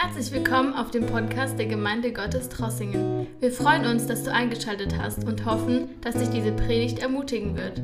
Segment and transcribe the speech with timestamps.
[0.00, 3.26] Herzlich willkommen auf dem Podcast der Gemeinde Gottes Trossingen.
[3.40, 7.82] Wir freuen uns, dass du eingeschaltet hast und hoffen, dass dich diese Predigt ermutigen wird.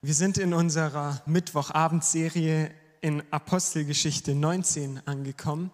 [0.00, 2.70] Wir sind in unserer Mittwochabendserie
[3.00, 5.72] in Apostelgeschichte 19 angekommen.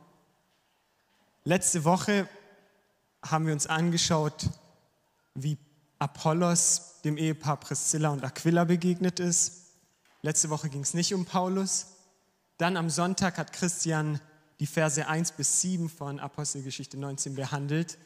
[1.45, 2.27] Letzte Woche
[3.23, 4.49] haben wir uns angeschaut,
[5.35, 5.59] wie
[5.99, 9.67] Apollos dem Ehepaar Priscilla und Aquila begegnet ist.
[10.23, 11.94] Letzte Woche ging es nicht um Paulus.
[12.59, 14.21] Dann am Sonntag hat Christian
[14.61, 17.99] die Verse 1 bis 7 von Apostelgeschichte 19 behandelt.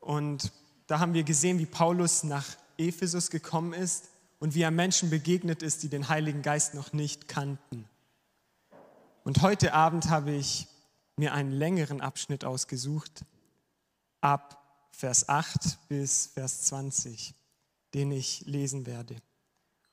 [0.00, 0.52] Und
[0.86, 5.62] da haben wir gesehen, wie Paulus nach Ephesus gekommen ist und wie er Menschen begegnet
[5.62, 7.88] ist, die den Heiligen Geist noch nicht kannten.
[9.24, 10.68] Und heute Abend habe ich
[11.16, 13.24] mir einen längeren Abschnitt ausgesucht,
[14.20, 17.34] ab Vers 8 bis Vers 20,
[17.94, 19.16] den ich lesen werde.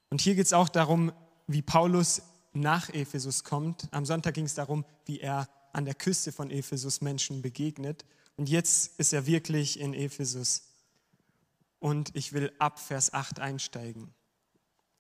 [0.10, 1.12] Und hier geht es auch darum,
[1.48, 2.22] wie Paulus
[2.55, 3.88] nach Ephesus kommt.
[3.91, 8.05] Am Sonntag ging es darum, wie er an der Küste von Ephesus Menschen begegnet.
[8.38, 10.63] Und jetzt ist er wirklich in Ephesus.
[11.80, 14.13] Und ich will ab Vers 8 einsteigen.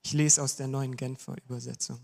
[0.03, 1.99] Ich lese aus der neuen Genfer Übersetzung.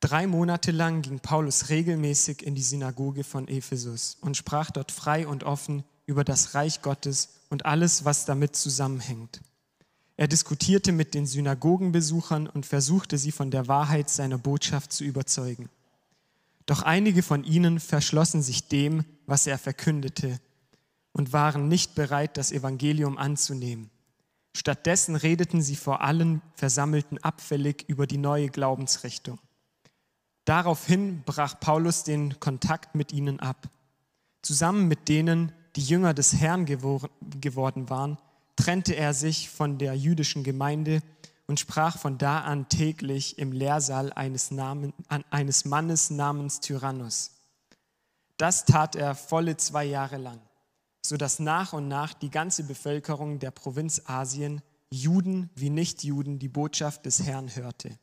[0.00, 5.28] Drei Monate lang ging Paulus regelmäßig in die Synagoge von Ephesus und sprach dort frei
[5.28, 9.42] und offen über das Reich Gottes und alles, was damit zusammenhängt.
[10.16, 15.68] Er diskutierte mit den Synagogenbesuchern und versuchte sie von der Wahrheit seiner Botschaft zu überzeugen.
[16.66, 20.40] Doch einige von ihnen verschlossen sich dem, was er verkündete,
[21.12, 23.90] und waren nicht bereit, das Evangelium anzunehmen.
[24.54, 29.38] Stattdessen redeten sie vor allen Versammelten abfällig über die neue Glaubensrichtung.
[30.44, 33.68] Daraufhin brach Paulus den Kontakt mit ihnen ab.
[34.42, 38.18] Zusammen mit denen, die Jünger des Herrn geworden waren,
[38.56, 41.02] trennte er sich von der jüdischen Gemeinde
[41.46, 44.92] und sprach von da an täglich im Lehrsaal eines, Namen,
[45.30, 47.32] eines Mannes namens Tyrannus.
[48.36, 50.40] Das tat er volle zwei Jahre lang,
[51.04, 57.06] sodass nach und nach die ganze Bevölkerung der Provinz Asien, Juden wie Nichtjuden, die Botschaft
[57.06, 57.98] des Herrn hörte.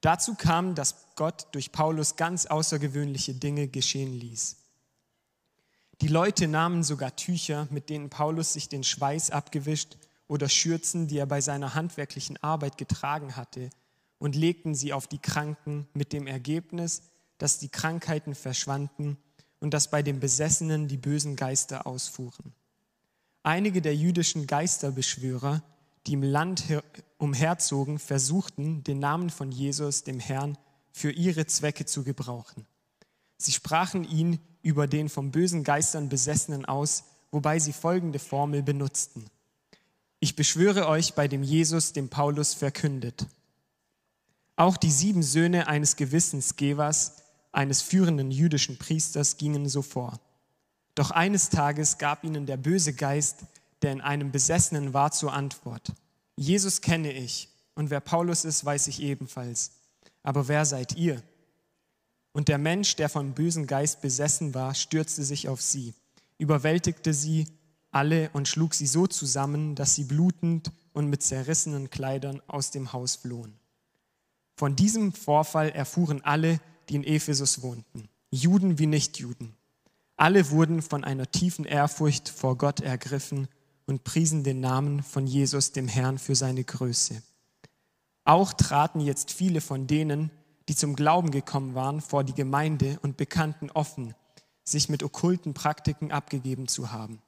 [0.00, 4.56] Dazu kam, dass Gott durch Paulus ganz außergewöhnliche Dinge geschehen ließ.
[6.00, 11.18] Die Leute nahmen sogar Tücher, mit denen Paulus sich den Schweiß abgewischt oder Schürzen, die
[11.18, 13.70] er bei seiner handwerklichen Arbeit getragen hatte,
[14.18, 17.02] und legten sie auf die Kranken mit dem Ergebnis,
[17.38, 19.18] dass die Krankheiten verschwanden
[19.60, 22.54] und dass bei den Besessenen die bösen Geister ausfuhren.
[23.42, 25.62] Einige der jüdischen Geisterbeschwörer,
[26.06, 26.64] die im Land
[27.18, 30.56] umherzogen, versuchten, den Namen von Jesus, dem Herrn,
[30.92, 32.66] für ihre Zwecke zu gebrauchen.
[33.40, 39.24] Sie sprachen ihn über den vom bösen Geistern Besessenen aus, wobei sie folgende Formel benutzten.
[40.18, 43.26] Ich beschwöre euch bei dem Jesus, dem Paulus verkündet.
[44.56, 50.20] Auch die sieben Söhne eines gewissen Skevas, eines führenden jüdischen Priesters, gingen so vor.
[50.94, 53.38] Doch eines Tages gab ihnen der böse Geist,
[53.80, 55.94] der in einem Besessenen war, zur Antwort.
[56.36, 59.70] Jesus kenne ich und wer Paulus ist, weiß ich ebenfalls.
[60.22, 61.22] Aber wer seid ihr?
[62.32, 65.94] Und der Mensch, der vom bösen Geist besessen war, stürzte sich auf sie,
[66.38, 67.46] überwältigte sie
[67.90, 72.92] alle und schlug sie so zusammen, dass sie blutend und mit zerrissenen Kleidern aus dem
[72.92, 73.58] Haus flohen.
[74.56, 79.54] Von diesem Vorfall erfuhren alle, die in Ephesus wohnten, Juden wie Nichtjuden.
[80.16, 83.48] Alle wurden von einer tiefen Ehrfurcht vor Gott ergriffen
[83.86, 87.22] und priesen den Namen von Jesus, dem Herrn, für seine Größe.
[88.24, 90.30] Auch traten jetzt viele von denen,
[90.70, 94.14] die zum Glauben gekommen waren, vor die Gemeinde und bekannten offen,
[94.62, 97.20] sich mit okkulten Praktiken abgegeben zu haben.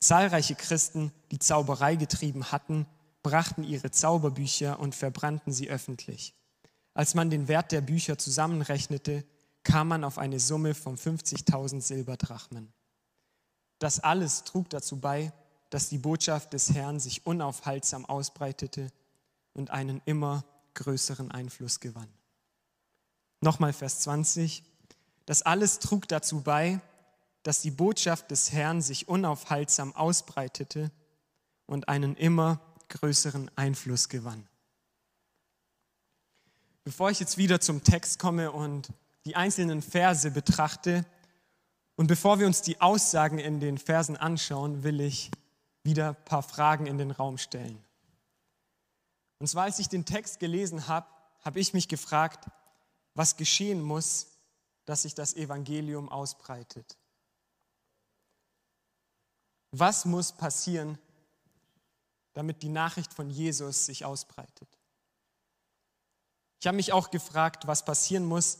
[0.00, 2.86] Zahlreiche Christen, die Zauberei getrieben hatten,
[3.22, 6.34] brachten ihre Zauberbücher und verbrannten sie öffentlich.
[6.94, 9.26] Als man den Wert der Bücher zusammenrechnete,
[9.64, 12.72] kam man auf eine Summe von 50.000 Silberdrachmen.
[13.80, 15.30] Das alles trug dazu bei,
[15.68, 18.90] dass die Botschaft des Herrn sich unaufhaltsam ausbreitete
[19.52, 22.08] und einen immer größeren Einfluss gewann.
[23.42, 24.62] Nochmal Vers 20.
[25.26, 26.80] Das alles trug dazu bei,
[27.42, 30.92] dass die Botschaft des Herrn sich unaufhaltsam ausbreitete
[31.66, 34.46] und einen immer größeren Einfluss gewann.
[36.84, 38.92] Bevor ich jetzt wieder zum Text komme und
[39.24, 41.04] die einzelnen Verse betrachte
[41.96, 45.32] und bevor wir uns die Aussagen in den Versen anschauen, will ich
[45.82, 47.82] wieder ein paar Fragen in den Raum stellen.
[49.40, 51.08] Und zwar, als ich den Text gelesen habe,
[51.44, 52.46] habe ich mich gefragt,
[53.14, 54.28] was geschehen muss,
[54.84, 56.08] dass sich das Evangelium
[62.34, 64.68] damit die Nachricht von Jesus sich ausbreitet.
[66.60, 68.58] Ich habe mich auch gefragt, was passieren muss,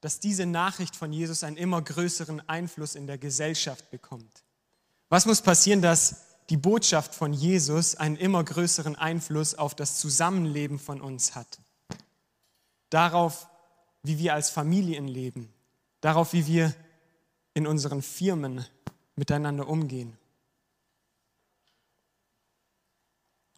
[0.00, 4.42] dass diese Nachricht von Jesus einen immer größeren Einfluss in der Gesellschaft bekommt.
[5.08, 10.78] Was muss passieren, dass die Botschaft von Jesus einen immer größeren Einfluss auf das Zusammenleben
[10.78, 11.61] von uns hat?
[12.92, 13.48] Darauf,
[14.02, 15.50] wie wir als Familien leben,
[16.02, 16.74] darauf, wie wir
[17.54, 18.66] in unseren Firmen
[19.16, 20.18] miteinander umgehen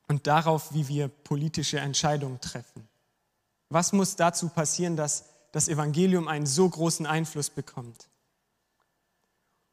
[0.06, 2.86] und darauf, wie wir politische Entscheidungen treffen.
[3.70, 8.08] Was muss dazu passieren, dass das Evangelium einen so großen Einfluss bekommt?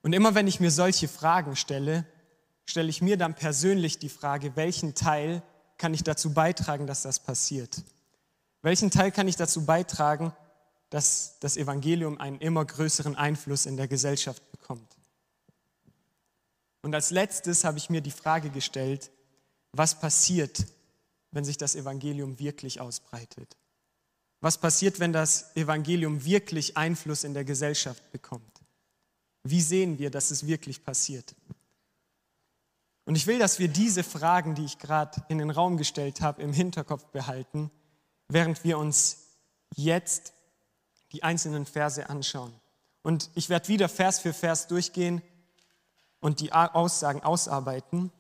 [0.02, 2.08] Und immer wenn ich mir solche Fragen stelle,
[2.66, 5.44] stelle ich mir dann persönlich die Frage, welchen Teil
[5.78, 7.84] kann ich dazu beitragen, dass das passiert?
[8.62, 10.34] Welchen Teil kann ich dazu beitragen,
[10.90, 14.96] dass das Evangelium einen immer größeren Einfluss in der Gesellschaft bekommt?
[16.84, 19.12] Und als letztes habe ich mir die Frage gestellt,
[19.72, 20.66] was passiert,
[21.32, 23.56] wenn sich das Evangelium wirklich ausbreitet?
[24.42, 28.62] Was passiert, wenn das Evangelium wirklich Einfluss in der Gesellschaft bekommt?
[29.44, 31.36] Wie sehen wir, dass es wirklich passiert?
[33.06, 36.42] Und ich will, dass wir diese Fragen, die ich gerade in den Raum gestellt habe,
[36.42, 37.72] im Hinterkopf behalten,
[38.34, 39.18] während wir uns
[39.76, 40.34] jetzt
[41.12, 42.54] die einzelnen Verse anschauen.
[43.04, 45.22] Und ich werde wieder Vers für Vers durchgehen
[46.20, 48.12] und die Aussagen ausarbeiten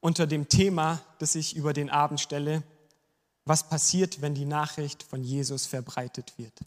[0.00, 2.62] unter dem Thema, das ich über den Abend stelle,
[3.44, 6.60] was passiert, wenn die Nachricht von Jesus verbreitet wird?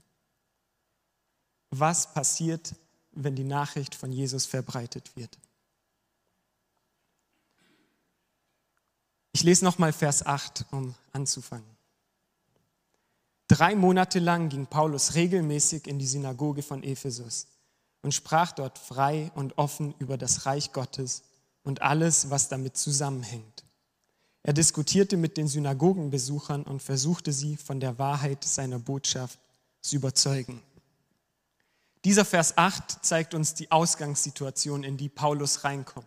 [1.72, 2.74] Was passiert,
[3.12, 5.38] wenn die Nachricht von Jesus verbreitet wird?
[9.34, 11.79] Ich lese nochmal Vers 8, um anzufangen.
[13.50, 17.48] Drei Monate lang ging Paulus regelmäßig in die Synagoge von Ephesus
[18.04, 21.24] und sprach dort frei und offen über das Reich Gottes
[21.64, 23.64] und alles, was damit zusammenhängt.
[24.44, 29.40] Er diskutierte mit den Synagogenbesuchern und versuchte sie von der Wahrheit seiner Botschaft
[29.82, 30.62] zu überzeugen.
[32.06, 36.06] Dieser Vers 8 zeigt uns die Ausgangssituation, in die Paulus reinkommt.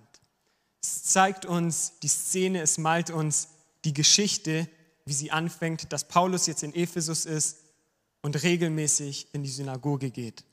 [0.81, 3.49] Es zeigt uns die Szene, es malt uns
[3.85, 4.69] die Geschichte,
[5.05, 7.59] wie sie anfängt, dass Paulus jetzt in Ephesus ist
[8.23, 10.45] und regelmäßig in die Synagoge geht.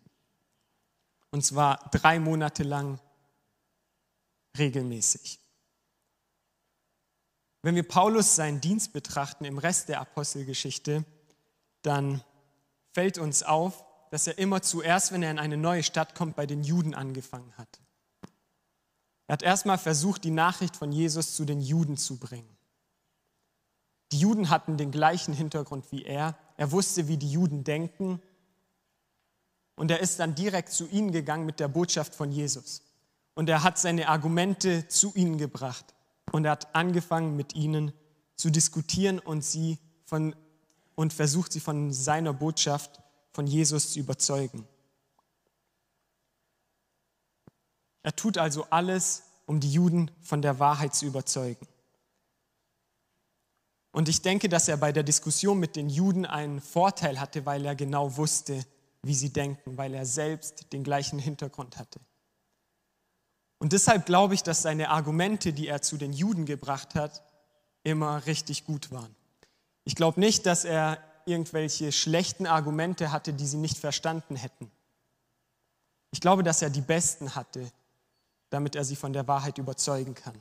[1.31, 2.99] Und zwar drei Monate lang
[4.57, 5.39] regelmäßig.
[7.61, 11.05] Wenn wir Paulus seinen Dienst betrachten im Rest der Apostelgeschichte,
[11.81, 12.23] dann
[12.93, 16.45] fällt uns auf, dass er immer zuerst, wenn er in eine neue Stadt kommt, bei
[16.45, 17.79] den Juden angefangen hat.
[19.27, 22.49] Er hat erstmal versucht, die Nachricht von Jesus zu den Juden zu bringen.
[24.11, 26.37] Die Juden hatten den gleichen Hintergrund wie er.
[26.57, 28.21] Er wusste, wie die Juden denken.
[29.75, 32.81] Und er ist dann direkt zu ihnen gegangen mit der Botschaft von Jesus.
[33.35, 35.93] Und er hat seine Argumente zu ihnen gebracht
[36.31, 37.93] und er hat angefangen mit ihnen
[38.35, 40.35] zu diskutieren und sie von
[40.99, 42.99] und versucht sie von seiner Botschaft
[43.31, 44.67] von Jesus zu überzeugen.
[48.03, 51.65] Er tut also alles, um die Juden von der Wahrheit zu überzeugen.
[53.91, 57.65] Und ich denke, dass er bei der Diskussion mit den Juden einen Vorteil hatte, weil
[57.65, 58.63] er genau wusste,
[59.01, 61.99] wie sie denken, weil er selbst den gleichen Hintergrund hatte.
[63.57, 67.23] Und deshalb glaube ich, dass seine Argumente, die er zu den Juden gebracht hat,
[67.83, 69.15] immer richtig gut waren.
[69.83, 74.71] Ich glaube nicht, dass er irgendwelche schlechten Argumente hatte, die sie nicht verstanden hätten.
[76.11, 77.71] Ich glaube, dass er die besten hatte,
[78.49, 80.35] damit er sie von der Wahrheit überzeugen kann.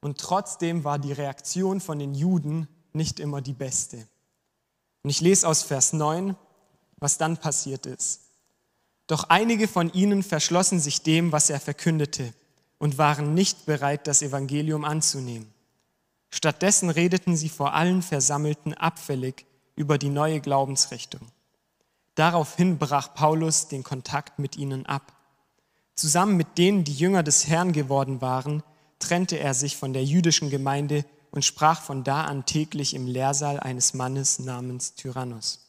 [0.00, 4.06] Und trotzdem war die Reaktion von den Juden nicht immer die beste.
[5.02, 6.36] Und ich lese aus Vers 9,
[6.98, 8.22] was dann passiert ist.
[9.06, 12.34] Doch einige von ihnen verschlossen sich dem, was er verkündete,
[12.78, 15.52] und waren nicht bereit, das Evangelium anzunehmen.
[16.30, 21.22] Stattdessen redeten sie vor allen Versammelten abfällig über die neue Glaubensrichtung.
[22.14, 25.12] Daraufhin brach Paulus den Kontakt mit ihnen ab.
[25.94, 28.62] Zusammen mit denen, die Jünger des Herrn geworden waren,
[28.98, 33.60] trennte er sich von der jüdischen Gemeinde und sprach von da an täglich im Lehrsaal
[33.60, 35.64] eines Mannes namens Tyrannus.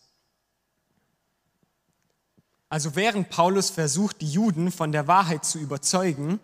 [2.70, 6.40] Also während Paulus versucht, die Juden von der Wahrheit zu überzeugen,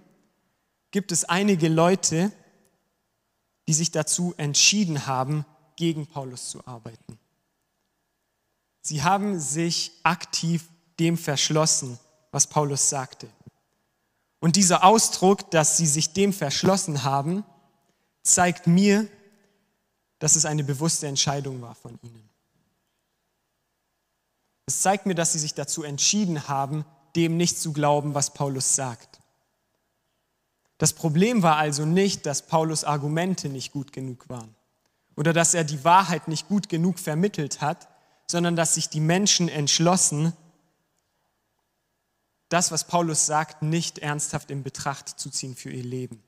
[0.92, 2.32] gibt es einige Leute,
[3.68, 7.20] die sich dazu entschieden haben, gegen Paulus zu arbeiten.
[8.82, 12.00] Sie haben sich aktiv dem verschlossen,
[12.32, 13.28] was Paulus sagte.
[14.46, 17.44] Und dieser Ausdruck, dass sie sich dem verschlossen haben,
[18.22, 19.08] zeigt mir,
[20.20, 22.30] dass es eine bewusste Entscheidung war von ihnen.
[24.68, 26.86] Es zeigt mir, dass sie sich dazu entschieden haben,
[27.16, 29.20] dem nicht zu glauben, was Paulus sagt.
[30.78, 34.54] Das Problem war also nicht, dass Paulus Argumente nicht gut genug waren
[35.16, 37.88] oder dass er die Wahrheit nicht gut genug vermittelt hat,
[38.28, 40.34] sondern dass sich die Menschen entschlossen,
[42.50, 46.24] das, was Paulus sagt, nicht ernsthaft in Betracht zu ziehen für ihr Leben.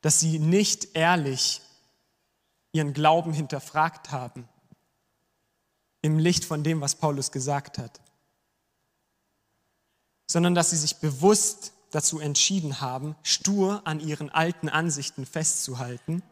[0.00, 1.62] Dass sie nicht ehrlich
[2.72, 4.48] ihren Glauben hinterfragt haben
[6.00, 8.00] im Licht von dem, was Paulus gesagt hat,
[10.26, 16.22] sondern dass sie sich bewusst dazu entschieden haben, stur an ihren alten Ansichten festzuhalten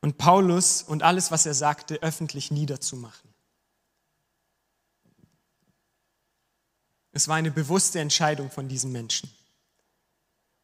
[0.00, 3.29] und Paulus und alles, was er sagte, öffentlich niederzumachen.
[7.12, 9.30] Es war eine bewusste Entscheidung von diesen Menschen.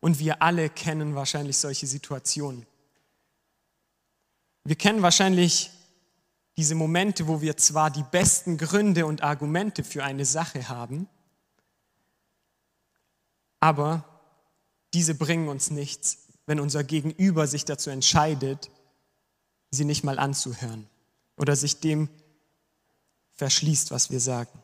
[0.00, 2.66] Und wir alle kennen wahrscheinlich solche Situationen.
[4.64, 5.70] Wir kennen wahrscheinlich
[6.56, 11.08] diese Momente, wo wir zwar die besten Gründe und Argumente für eine Sache haben,
[13.60, 14.04] aber
[14.94, 18.70] diese bringen uns nichts, wenn unser Gegenüber sich dazu entscheidet,
[19.70, 20.88] sie nicht mal anzuhören
[21.36, 22.08] oder sich dem
[23.34, 24.56] verschließt, was wir sagen.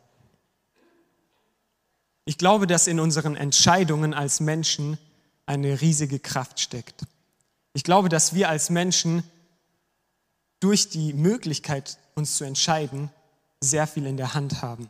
[2.25, 4.97] Ich glaube, dass in unseren Entscheidungen als Menschen
[5.45, 7.03] eine riesige Kraft steckt.
[7.73, 9.23] Ich glaube, dass wir als Menschen
[10.59, 13.09] durch die Möglichkeit, uns zu entscheiden,
[13.59, 14.89] sehr viel in der Hand haben.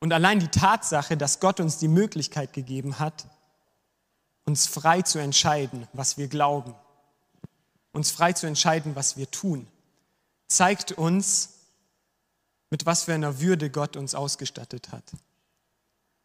[0.00, 3.26] Und allein die Tatsache, dass Gott uns die Möglichkeit gegeben hat,
[4.44, 6.74] uns frei zu entscheiden, was wir glauben,
[7.92, 9.66] uns frei zu entscheiden, was wir tun,
[10.46, 11.53] zeigt uns,
[12.74, 15.04] mit was für einer Würde Gott uns ausgestattet hat.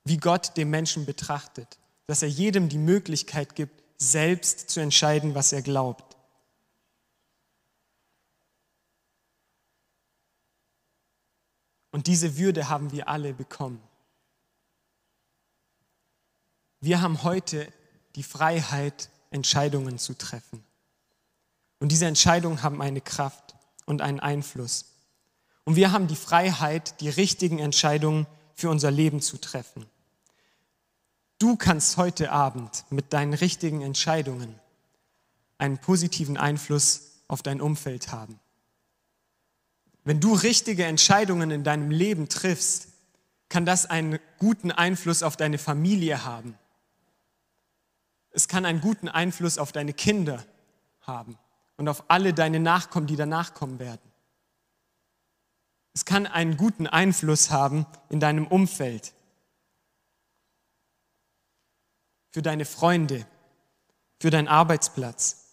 [0.03, 1.77] Wie Gott den Menschen betrachtet,
[2.07, 6.17] dass er jedem die Möglichkeit gibt, selbst zu entscheiden, was er glaubt.
[11.91, 13.79] Und diese Würde haben wir alle bekommen.
[16.79, 17.71] Wir haben heute
[18.15, 20.65] die Freiheit, Entscheidungen zu treffen.
[21.77, 23.53] Und diese Entscheidungen haben eine Kraft
[23.85, 24.88] und einen Einfluss.
[25.69, 29.85] Und wir haben die Freiheit, die richtigen Entscheidungen für unser Leben zu treffen.
[31.37, 34.55] Du kannst heute Abend mit deinen richtigen Entscheidungen
[35.59, 38.39] einen positiven Einfluss auf dein Umfeld haben.
[40.05, 42.87] Wenn du richtige Entscheidungen in deinem Leben triffst,
[43.47, 46.57] kann das einen guten Einfluss auf deine Familie haben.
[48.31, 50.43] Es kann einen guten Einfluss auf deine Kinder
[51.01, 51.37] haben
[51.77, 54.08] und auf alle deine Nachkommen, die danach kommen werden.
[55.99, 59.13] Es kann einen guten Einfluss haben in deinem Umfeld,
[62.31, 63.27] für deine Freunde,
[64.19, 65.49] für deinen Arbeitsplatz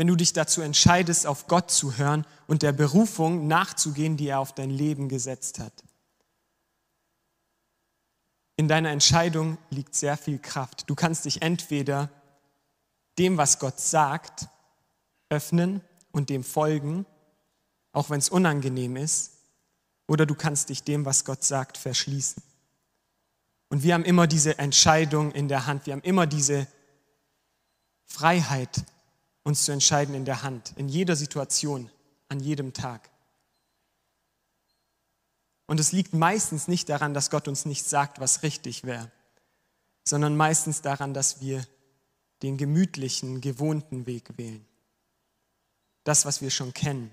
[0.00, 4.38] wenn du dich dazu entscheidest, auf Gott zu hören und der Berufung nachzugehen, die er
[4.38, 5.84] auf dein Leben gesetzt hat.
[8.56, 10.88] In deiner Entscheidung liegt sehr viel Kraft.
[10.88, 12.08] Du kannst dich entweder
[13.18, 14.48] dem, was Gott sagt,
[15.28, 17.04] öffnen und dem folgen,
[17.92, 19.39] auch wenn es unangenehm ist,
[20.10, 22.42] oder du kannst dich dem, was Gott sagt, verschließen.
[23.68, 26.66] Und wir haben immer diese Entscheidung in der Hand, wir haben immer diese
[28.06, 28.84] Freiheit,
[29.44, 31.92] uns zu entscheiden in der Hand, in jeder Situation,
[32.28, 33.08] an jedem Tag.
[35.66, 39.12] Und es liegt meistens nicht daran, dass Gott uns nicht sagt, was richtig wäre,
[40.02, 41.64] sondern meistens daran, dass wir
[42.42, 44.66] den gemütlichen, gewohnten Weg wählen.
[46.02, 47.12] Das, was wir schon kennen.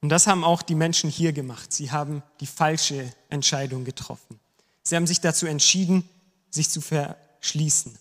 [0.00, 1.72] Und das haben auch die Menschen hier gemacht.
[1.72, 4.38] Sie haben die falsche Entscheidung getroffen.
[4.82, 6.08] Sie haben sich dazu entschieden,
[6.50, 7.98] sich zu verschließen.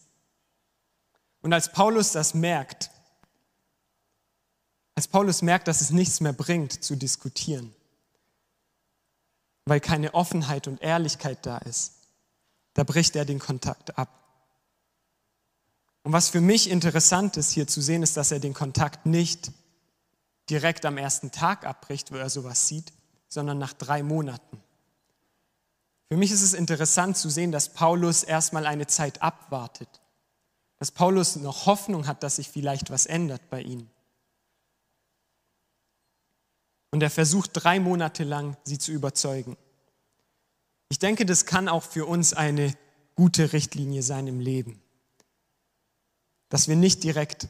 [1.41, 2.91] Und als Paulus das merkt,
[4.95, 7.73] als Paulus merkt, dass es nichts mehr bringt zu diskutieren,
[9.65, 11.93] weil keine Offenheit und Ehrlichkeit da ist,
[12.73, 14.09] da bricht er den Kontakt ab.
[16.03, 19.51] Und was für mich interessant ist hier zu sehen, ist, dass er den Kontakt nicht
[20.49, 22.93] direkt am ersten Tag abbricht, wo er sowas sieht,
[23.27, 24.61] sondern nach drei Monaten.
[26.09, 29.89] Für mich ist es interessant zu sehen, dass Paulus erstmal eine Zeit abwartet
[30.77, 33.89] dass Paulus noch Hoffnung hat, dass sich vielleicht was ändert bei ihnen.
[36.91, 39.57] Und er versucht drei Monate lang, sie zu überzeugen.
[40.89, 42.73] Ich denke, das kann auch für uns eine
[43.15, 44.81] gute Richtlinie sein im Leben.
[46.49, 47.49] Dass wir nicht direkt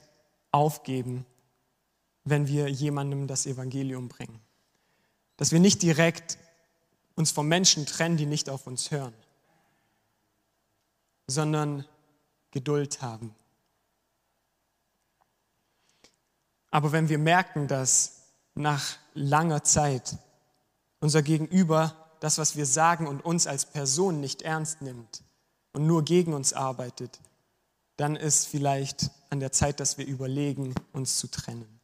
[0.51, 1.25] aufgeben,
[2.29, 4.39] wenn wir jemandem das Evangelium bringen.
[5.37, 6.37] Dass wir nicht direkt
[7.15, 9.13] uns von Menschen trennen, die nicht auf uns hören,
[11.27, 11.85] sondern
[12.51, 13.33] Geduld haben.
[16.69, 18.23] Aber wenn wir merken, dass
[18.55, 20.17] nach langer Zeit
[20.99, 25.23] unser Gegenüber das, was wir sagen und uns als Person nicht ernst nimmt
[25.73, 27.19] und nur gegen uns arbeitet,
[27.95, 31.76] dann ist vielleicht an der Zeit, dass wir überlegen, uns zu trennen.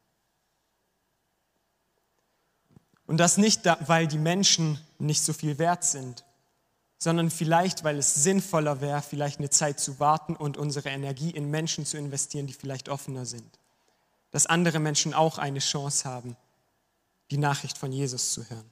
[3.05, 6.23] Und das nicht, weil die Menschen nicht so viel wert sind,
[6.97, 11.51] sondern vielleicht, weil es sinnvoller wäre, vielleicht eine Zeit zu warten und unsere Energie in
[11.51, 13.59] Menschen zu investieren, die vielleicht offener sind.
[14.31, 16.37] Dass andere Menschen auch eine Chance haben,
[17.29, 18.71] die Nachricht von Jesus zu hören.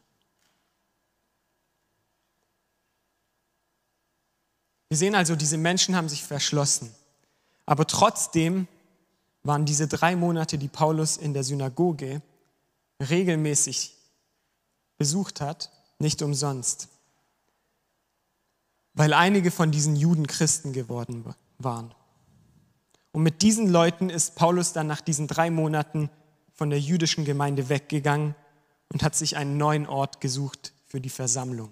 [4.87, 6.93] Wir sehen also, diese Menschen haben sich verschlossen.
[7.65, 8.67] Aber trotzdem
[9.43, 12.21] waren diese drei Monate, die Paulus in der Synagoge
[12.99, 13.95] regelmäßig
[15.01, 16.87] besucht hat, nicht umsonst,
[18.93, 21.25] weil einige von diesen Juden Christen geworden
[21.57, 21.95] waren.
[23.11, 26.11] Und mit diesen Leuten ist Paulus dann nach diesen drei Monaten
[26.53, 28.35] von der jüdischen Gemeinde weggegangen
[28.93, 31.71] und hat sich einen neuen Ort gesucht für die Versammlung.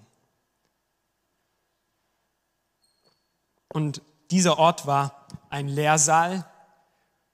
[3.68, 6.50] Und dieser Ort war ein Lehrsaal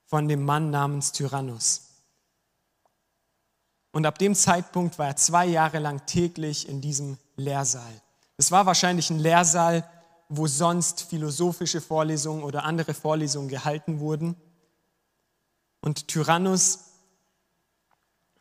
[0.05, 1.86] von dem Mann namens Tyrannus.
[3.97, 8.03] Und ab dem Zeitpunkt war er zwei Jahre lang täglich in diesem Lehrsaal.
[8.37, 9.88] Es war wahrscheinlich ein Lehrsaal,
[10.29, 14.37] wo sonst philosophische Vorlesungen oder andere Vorlesungen gehalten wurden.
[15.81, 16.81] Und Tyrannus,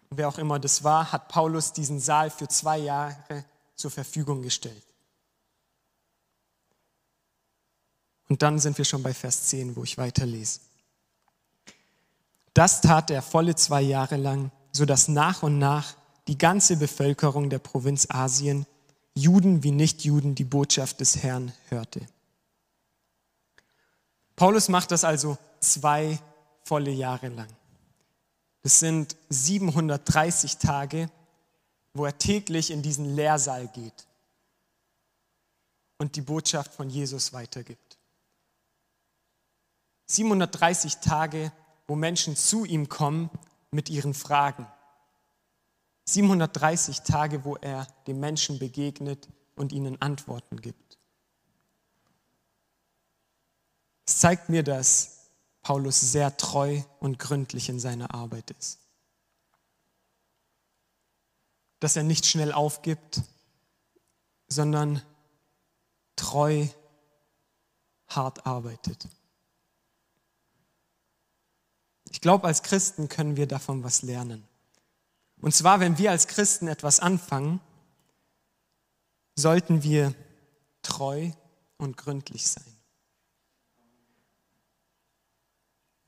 [0.10, 3.46] wer auch immer das war, hat Paulus diesen Saal für zwei Jahre
[3.76, 4.86] zur Verfügung gestellt.
[8.28, 10.60] Und dann sind wir schon bei Vers 10, wo ich weiterlese.
[12.54, 15.96] Das tat er volle zwei Jahre lang sodass nach und nach
[16.27, 18.65] die ganze Bevölkerung der Provinz Asien,
[19.15, 22.05] Juden wie Nichtjuden, die Botschaft des Herrn hörte.
[24.36, 26.20] Paulus macht das also zwei
[26.65, 27.48] volle Jahre lang.
[28.63, 31.10] Das sind 730 Tage,
[31.94, 34.08] wo er täglich in diesen Lehrsaal geht
[36.00, 37.98] und die Botschaft von Jesus weitergibt.
[40.07, 41.53] 730 Tage,
[41.88, 43.29] wo Menschen zu ihm kommen
[43.75, 44.66] mit ihren Fragen.
[46.05, 50.98] 730 Tage, wo er den Menschen begegnet und ihnen Antworten gibt.
[54.07, 58.79] Es zeigt mir, dass Paulus sehr treu und gründlich in seiner Arbeit ist.
[61.79, 63.22] Dass er nicht schnell aufgibt,
[64.48, 65.01] sondern
[66.16, 66.68] treu
[68.07, 69.07] hart arbeitet.
[72.11, 74.44] Ich glaube, als Christen können wir davon was lernen.
[75.41, 77.59] Und zwar, wenn wir als Christen etwas anfangen,
[79.35, 80.13] sollten wir
[80.81, 81.31] treu
[81.77, 82.63] und gründlich sein.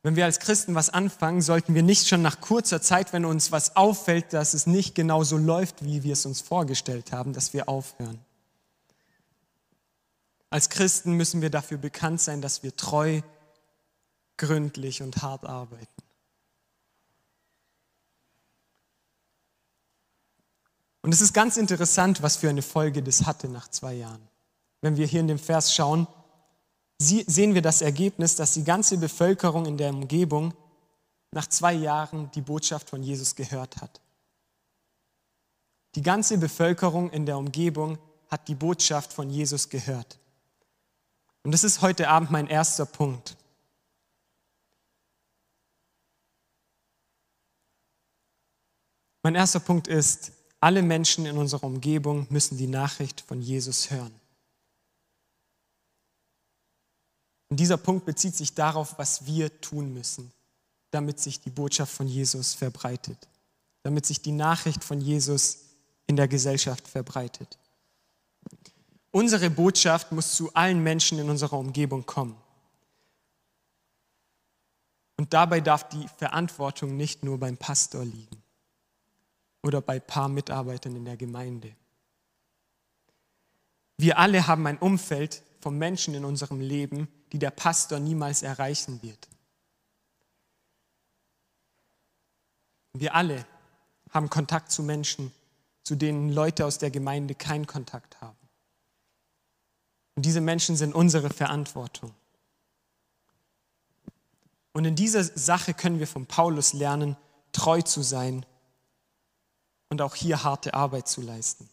[0.04, 3.52] Wenn wir als Christen was anfangen, sollten wir nicht schon nach kurzer Zeit, wenn uns
[3.52, 7.52] was auffällt, dass es nicht genau so läuft, wie wir es uns vorgestellt haben, dass
[7.54, 8.20] wir aufhören.
[10.50, 13.22] Als Christen müssen wir dafür bekannt sein, dass wir treu,
[14.38, 16.04] gründlich und hart arbeiten.
[21.02, 24.28] Und es ist ganz interessant, was für eine Folge das hatte nach zwei Jahren.
[24.82, 26.06] Wenn wir hier in dem Vers schauen,
[27.00, 30.54] sehen wir das Ergebnis, dass die ganze Bevölkerung in der Umgebung
[31.32, 34.02] nach zwei Jahren die Botschaft von Jesus gehört hat.
[35.96, 37.98] Die ganze Bevölkerung in der Umgebung
[38.30, 40.20] hat die Botschaft von Jesus gehört.
[41.44, 43.37] Und das ist heute Abend mein erster Punkt.
[49.28, 54.16] Mein erster Punkt ist, alle Menschen in unserer Umgebung müssen die Nachricht von Jesus hören.
[57.50, 60.32] Und dieser Punkt bezieht sich darauf, was wir tun müssen,
[60.92, 63.28] damit sich die Botschaft von Jesus verbreitet,
[63.84, 65.58] damit sich die Nachricht von Jesus
[66.06, 67.58] in der Gesellschaft verbreitet.
[69.12, 72.38] Unsere Botschaft muss zu allen Menschen in unserer Umgebung kommen.
[75.18, 78.47] Und dabei darf die Verantwortung nicht nur beim Pastor liegen
[79.64, 81.76] oder bei paar Mitarbeitern in der Gemeinde.
[83.98, 89.02] Wir alle haben ein Umfeld von Menschen in unserem Leben, die der Pastor niemals erreichen
[89.02, 89.28] wird.
[92.94, 93.46] Wir alle
[94.12, 95.32] haben Kontakt zu Menschen,
[95.84, 98.38] zu denen Leute aus der Gemeinde keinen Kontakt haben.
[100.16, 102.14] Und diese Menschen sind unsere Verantwortung.
[104.74, 107.18] Und in dieser Sache können wir von Paulus lernen,
[107.52, 108.46] treu zu sein
[109.90, 111.70] und auch hier harte Arbeit zu leisten.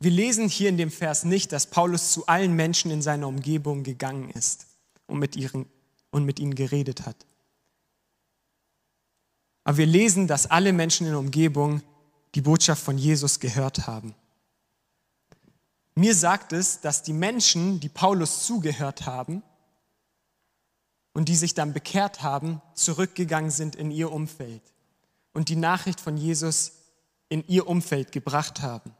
[0.00, 3.84] Wir lesen hier in dem Vers nicht, dass Paulus zu allen Menschen in seiner Umgebung
[3.84, 4.66] gegangen ist
[5.06, 5.66] und mit, ihren,
[6.10, 7.16] und mit ihnen geredet hat.
[9.64, 11.82] Aber wir lesen, dass alle Menschen in der Umgebung
[12.34, 14.14] die Botschaft von Jesus gehört haben.
[15.94, 19.42] Mir sagt es, dass die Menschen, die Paulus zugehört haben
[21.12, 24.62] und die sich dann bekehrt haben, zurückgegangen sind in ihr Umfeld
[25.32, 26.72] und die Nachricht von Jesus
[27.34, 28.94] in ihr Umfeld gebracht haben.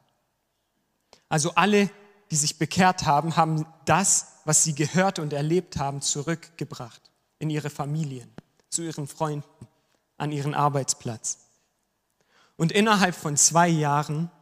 [1.29, 1.88] Also alle,
[2.33, 7.70] die sich bekehrt haben, haben das, was sie gehört und erlebt haben, zurückgebracht in ihre
[7.70, 8.29] Familien,
[8.70, 9.68] zu ihren Freunden,
[10.16, 11.47] an ihren Arbeitsplatz.
[12.57, 14.33] Und innerhalb von zwei Jahren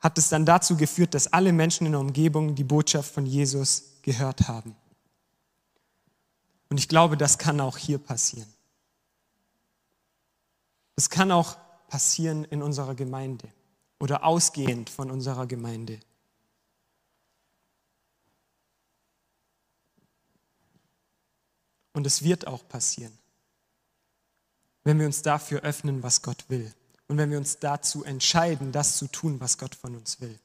[0.00, 4.00] hat es dann dazu geführt, dass alle Menschen in der Umgebung die Botschaft von Jesus
[4.02, 4.74] gehört haben.
[6.70, 8.52] Und ich glaube, das kann auch hier passieren.
[10.96, 11.56] Das kann auch
[11.88, 13.48] passieren in unserer Gemeinde
[13.98, 15.98] oder ausgehend von unserer Gemeinde.
[21.92, 23.18] Und es wird auch passieren,
[24.84, 26.72] wenn wir uns dafür öffnen, was Gott will.
[27.08, 30.38] Und wenn wir uns dazu entscheiden, das zu tun, was Gott von uns will,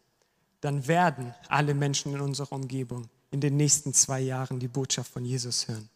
[0.62, 5.25] dann werden alle Menschen in unserer Umgebung in den nächsten zwei Jahren die Botschaft von
[5.25, 5.89] Jesus hören.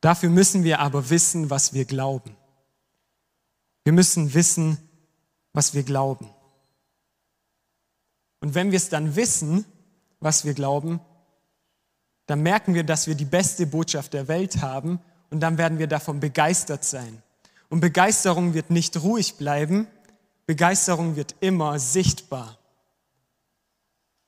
[0.00, 2.34] Dafür müssen wir aber wissen, was wir glauben.
[3.84, 4.78] Wir müssen wissen,
[5.52, 6.30] was wir glauben.
[8.40, 9.64] Und wenn wir es dann wissen,
[10.20, 11.00] was wir glauben,
[12.26, 15.86] dann merken wir, dass wir die beste Botschaft der Welt haben und dann werden wir
[15.86, 17.22] davon begeistert sein.
[17.68, 19.86] Und Begeisterung wird nicht ruhig bleiben,
[20.46, 22.58] Begeisterung wird immer sichtbar.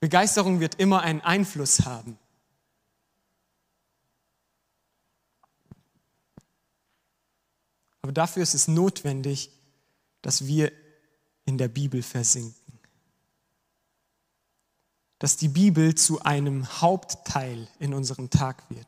[0.01, 2.19] Begeisterung wird immer einen Einfluss haben.
[8.05, 9.51] Aber dafür ist es notwendig,
[10.21, 10.71] dass wir
[11.47, 12.79] in der Bibel versinken.
[15.19, 18.87] Dass die Bibel zu einem Hauptteil in unserem Tag wird.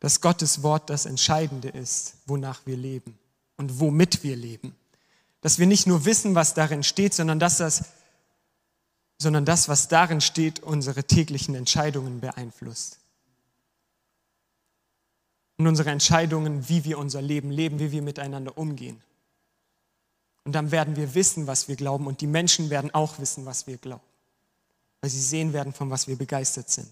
[0.00, 3.18] dass Gottes Wort das Entscheidende ist, wonach wir leben
[3.56, 4.76] und womit wir leben.
[5.40, 7.84] Dass wir nicht nur wissen, was darin steht, sondern dass das,
[9.18, 12.98] sondern das, was darin steht, unsere täglichen Entscheidungen beeinflusst.
[15.58, 19.02] Und unsere Entscheidungen, wie wir unser Leben leben, wie wir miteinander umgehen.
[20.44, 23.66] Und dann werden wir wissen, was wir glauben und die Menschen werden auch wissen, was
[23.66, 24.04] wir glauben,
[25.00, 26.90] weil sie sehen werden, von was wir begeistert sind.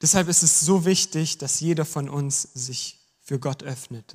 [0.00, 4.14] Deshalb ist es so wichtig, dass jeder von uns sich für Gott öffnet.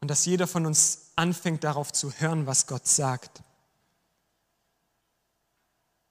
[0.00, 3.42] Und dass jeder von uns anfängt darauf zu hören, was Gott sagt.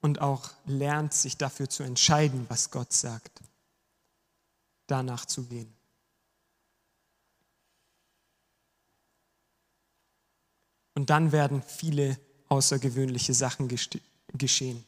[0.06, 3.40] Und auch lernt, sich dafür zu entscheiden, was Gott sagt.
[4.86, 5.74] Danach zu gehen.
[10.94, 14.84] Und dann werden viele außergewöhnliche Sachen geschehen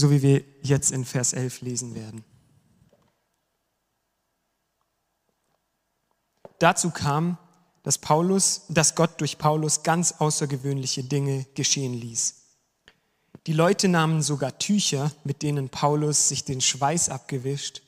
[0.00, 2.24] so wie wir jetzt in Vers 11 lesen werden.
[6.58, 7.38] Dazu kam,
[7.82, 12.39] dass, Paulus, dass Gott durch Paulus ganz außergewöhnliche Dinge geschehen ließ.
[13.46, 17.82] Die Leute nahmen sogar Tücher, mit denen Paulus sich den Schweiß abgewischt,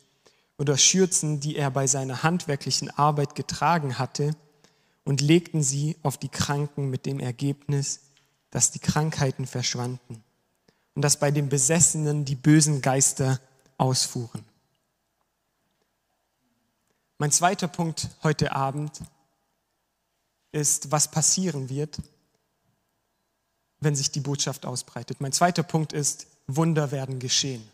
[0.59, 4.35] oder Schürzen, die er bei seiner handwerklichen Arbeit getragen hatte,
[5.05, 8.01] und legten sie auf die Kranken mit dem Ergebnis,
[8.51, 10.23] dass die Krankheiten verschwanden
[10.95, 13.41] und dass bei den Besessenen die bösen Geister
[13.79, 14.45] ausfuhren.
[17.19, 19.01] Mein zweiter Punkt heute Abend
[20.53, 21.99] ist, was passieren wird,
[23.83, 25.21] wenn sich die Botschaft ausbreitet.
[25.21, 27.68] Mein zweiter Punkt ist, Wunder werden geschehen.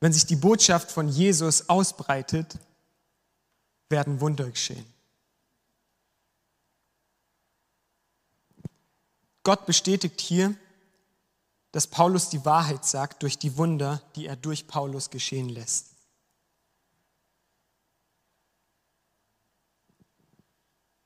[0.00, 2.58] Wenn sich die Botschaft von Jesus ausbreitet,
[3.90, 4.86] werden Wunder geschehen.
[9.42, 10.54] Gott bestätigt hier,
[11.72, 15.88] dass Paulus die Wahrheit sagt durch die Wunder, die er durch Paulus geschehen lässt.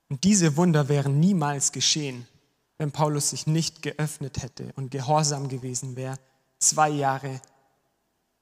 [0.07, 2.27] Und diese Wunder wären niemals geschehen,
[2.77, 6.17] wenn Paulus sich nicht geöffnet hätte und gehorsam gewesen wäre,
[6.59, 7.41] zwei Jahre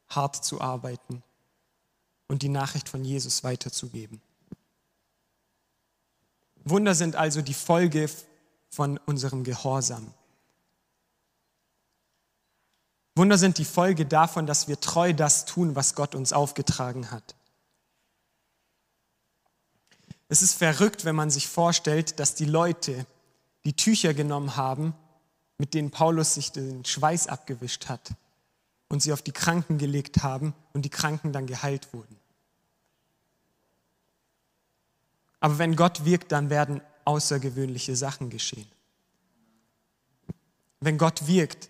[0.10, 1.24] hart zu arbeiten
[2.28, 4.22] und die Nachricht von Jesus weiterzugeben.
[6.64, 8.10] Wunder sind also die Folge
[8.70, 10.14] von unserem Gehorsam.
[13.16, 17.36] Wunder sind die Folge davon, dass wir treu das tun, was Gott uns aufgetragen hat.
[20.30, 23.06] Es ist verrückt, wenn man sich vorstellt, dass die Leute
[23.66, 24.94] die Tücher genommen haben,
[25.58, 28.12] mit denen Paulus sich den Schweiß abgewischt hat
[28.90, 32.18] und sie auf die Kranken gelegt haben und die Kranken dann geheilt wurden.
[35.40, 38.68] Aber wenn Gott wirkt, dann werden außergewöhnliche Sachen geschehen.
[40.80, 41.70] Wenn Gott wirkt,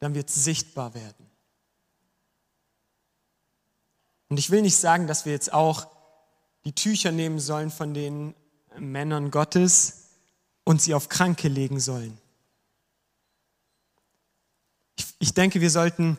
[0.00, 1.30] dann wird es sichtbar werden.
[4.28, 5.86] Und ich will nicht sagen, dass wir jetzt auch
[6.64, 8.34] die Tücher nehmen sollen von den
[8.78, 10.01] Männern Gottes
[10.64, 12.18] und sie auf Kranke legen sollen.
[14.96, 16.18] Ich, ich denke, wir sollten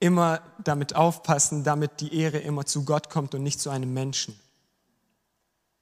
[0.00, 4.38] immer damit aufpassen, damit die Ehre immer zu Gott kommt und nicht zu einem Menschen.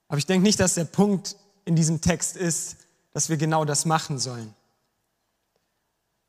[0.09, 2.77] Aber ich denke nicht, dass der Punkt in diesem Text ist,
[3.13, 4.55] dass wir genau das machen sollen,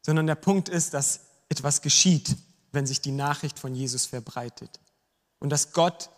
[0.01, 2.35] sondern der Punkt ist, dass etwas geschieht,
[2.71, 4.79] wenn sich die Nachricht von Jesus verbreitet
[5.39, 6.09] und dass Gott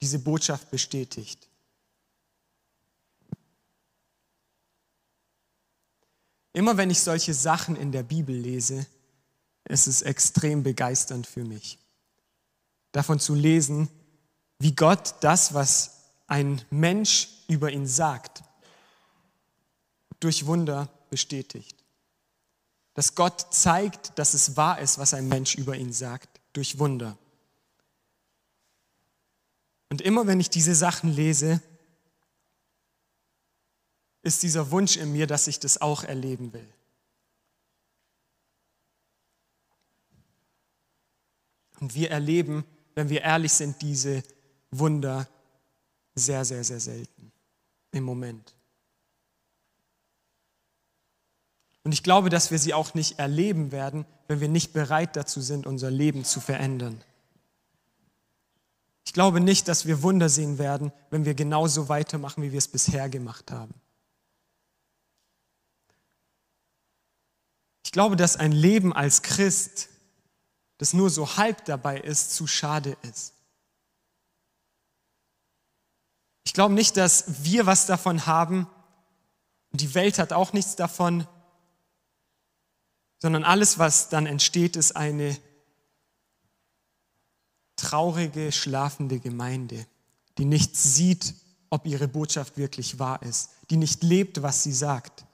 [0.00, 1.48] diese Botschaft bestätigt.
[6.52, 8.86] Immer wenn ich solche Sachen in der Bibel lese,
[9.64, 11.78] ist es extrem begeisternd für mich,
[12.92, 13.88] davon zu lesen,
[14.58, 18.42] wie Gott das, was ein Mensch über ihn sagt,
[20.20, 21.76] durch Wunder bestätigt.
[22.94, 27.16] Dass Gott zeigt, dass es wahr ist, was ein Mensch über ihn sagt, durch Wunder.
[29.90, 31.60] Und immer wenn ich diese Sachen lese,
[34.22, 36.68] ist dieser Wunsch in mir, dass ich das auch erleben will.
[41.80, 44.22] Und wir erleben, wenn wir ehrlich sind, diese
[44.70, 45.28] Wunder
[46.14, 47.32] sehr, sehr, sehr selten
[47.90, 48.54] im Moment.
[51.84, 55.40] Und ich glaube, dass wir sie auch nicht erleben werden, wenn wir nicht bereit dazu
[55.40, 57.02] sind, unser Leben zu verändern.
[59.04, 62.68] Ich glaube nicht, dass wir Wunder sehen werden, wenn wir genauso weitermachen, wie wir es
[62.68, 63.74] bisher gemacht haben.
[67.84, 69.88] Ich glaube, dass ein Leben als Christ,
[70.78, 73.34] das nur so halb dabei ist, zu schade ist.
[76.44, 78.66] Ich glaube nicht, dass wir was davon haben
[79.70, 81.26] und die Welt hat auch nichts davon,
[83.18, 85.38] sondern alles, was dann entsteht, ist eine
[87.76, 89.86] traurige, schlafende Gemeinde,
[90.38, 91.34] die nicht sieht,
[91.70, 95.24] ob ihre Botschaft wirklich wahr ist, die nicht lebt, was sie sagt.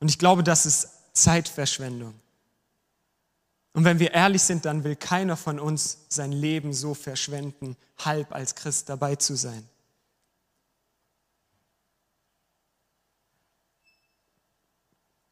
[0.00, 2.14] Und ich glaube, das ist Zeitverschwendung.
[3.72, 8.32] Und wenn wir ehrlich sind, dann will keiner von uns sein Leben so verschwenden, halb
[8.32, 9.68] als Christ dabei zu sein.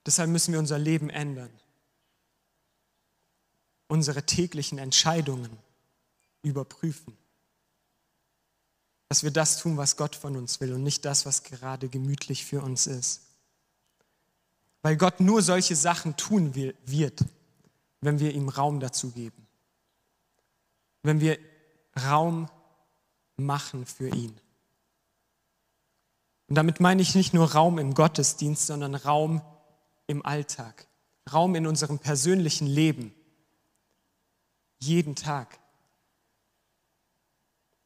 [0.07, 1.51] Deshalb müssen wir unser Leben ändern.
[3.89, 5.59] Unsere täglichen Entscheidungen
[6.43, 7.17] überprüfen.
[9.09, 12.45] Dass wir das tun, was Gott von uns will und nicht das, was gerade gemütlich
[12.45, 13.26] für uns ist.
[14.87, 17.25] Weil Gott nur solche Sachen tun wird,
[18.03, 19.49] wenn wir ihm Raum dazu geben.
[21.03, 21.41] Wenn wir
[22.01, 22.49] Raum
[23.37, 24.41] machen für ihn.
[26.47, 29.43] Und damit meine ich nicht nur Raum im Gottesdienst, sondern Raum
[30.07, 30.87] im Alltag,
[31.33, 33.13] Raum in unserem persönlichen Leben,
[34.79, 35.59] jeden Tag.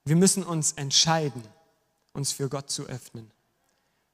[0.05, 1.43] Wir müssen uns entscheiden,
[2.13, 3.33] uns für Gott zu öffnen.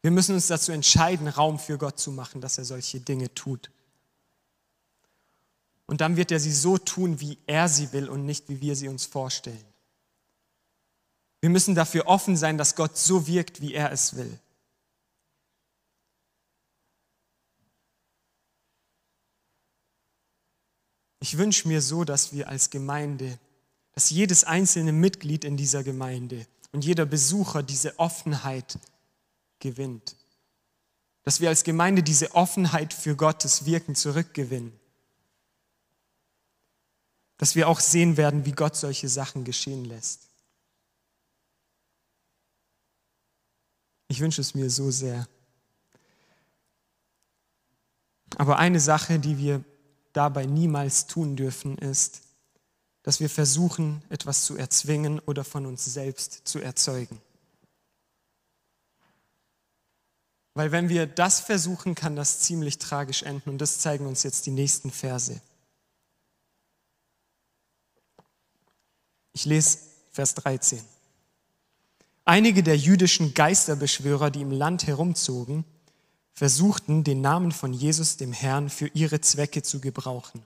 [0.07, 3.73] Wir müssen uns dazu entscheiden, Raum für Gott zu machen, dass er solche Dinge tut.
[5.87, 8.77] Und dann wird er sie so tun, wie er sie will und nicht, wie wir
[8.77, 9.65] sie uns vorstellen.
[11.41, 14.39] Wir müssen dafür offen sein, dass Gott so wirkt, wie er es will.
[21.19, 23.41] Ich wünsche mir so, dass wir als Gemeinde,
[23.91, 28.79] dass jedes einzelne Mitglied in dieser Gemeinde und jeder Besucher diese Offenheit
[29.59, 30.17] gewinnt.
[31.23, 34.79] Dass wir als Gemeinde diese Offenheit für Gottes Wirken zurückgewinnen.
[37.39, 40.29] Dass wir auch sehen werden, wie Gott solche Sachen geschehen lässt.
[44.09, 45.27] Ich wünsche es mir so sehr.
[48.37, 49.65] Aber eine Sache, die wir
[50.13, 52.23] dabei niemals tun dürfen, ist,
[53.03, 57.21] dass wir versuchen, etwas zu erzwingen oder von uns selbst zu erzeugen.
[60.57, 64.47] Weil wenn wir das versuchen, kann das ziemlich tragisch enden und das zeigen uns jetzt
[64.47, 65.39] die nächsten Verse.
[69.35, 69.81] Ich lese
[70.13, 70.81] Vers 13.
[72.25, 75.67] Einige der jüdischen Geisterbeschwörer, die im Land herumzogen,
[76.33, 80.43] versuchten, den Namen von Jesus, dem Herrn, für ihre Zwecke zu gebrauchen.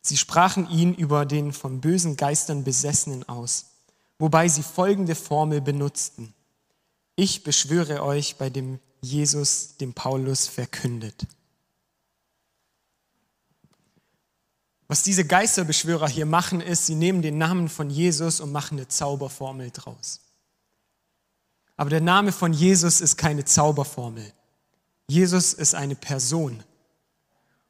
[0.00, 3.66] Sie sprachen ihn über den von bösen Geistern Besessenen aus,
[4.18, 6.32] wobei sie folgende Formel benutzten.
[7.14, 11.26] Ich beschwöre euch bei dem Jesus, dem Paulus verkündet.
[14.88, 18.88] Was diese Geisterbeschwörer hier machen, ist, sie nehmen den Namen von Jesus und machen eine
[18.88, 20.20] Zauberformel draus.
[21.76, 24.32] Aber der Name von Jesus ist keine Zauberformel.
[25.08, 26.62] Jesus ist eine Person.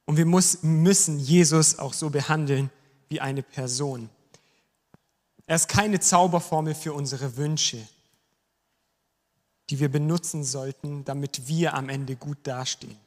[0.05, 2.71] Und wir muss, müssen Jesus auch so behandeln
[3.09, 4.11] wie eine Person.
[5.47, 7.87] Er ist keine Zauberformel für unsere Wünsche,
[9.71, 12.99] die wir benutzen sollten, damit wir am Ende gut dastehen.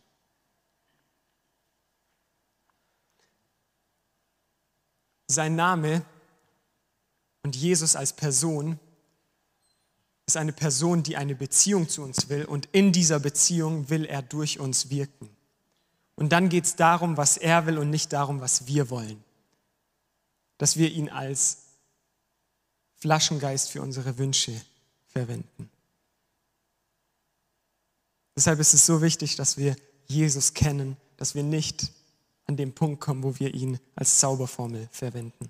[5.27, 6.05] Sein Name
[7.43, 8.79] und Jesus als Person
[10.27, 14.21] ist eine Person, die eine Beziehung zu uns will und in dieser Beziehung will er
[14.21, 15.29] durch uns wirken.
[16.15, 19.23] Und dann geht es darum, was er will und nicht darum, was wir wollen.
[20.57, 21.65] Dass wir ihn als
[22.95, 24.59] Flaschengeist für unsere Wünsche
[25.07, 25.69] verwenden.
[28.35, 29.75] Deshalb ist es so wichtig, dass wir
[30.07, 31.91] Jesus kennen, dass wir nicht
[32.45, 35.49] an den Punkt kommen, wo wir ihn als Zauberformel verwenden.